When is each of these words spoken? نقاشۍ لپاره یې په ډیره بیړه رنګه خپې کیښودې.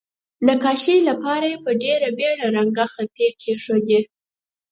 نقاشۍ 0.47 0.97
لپاره 1.09 1.45
یې 1.51 1.57
په 1.65 1.71
ډیره 1.83 2.09
بیړه 2.17 2.47
رنګه 2.57 2.85
خپې 2.93 3.27
کیښودې. 3.41 3.99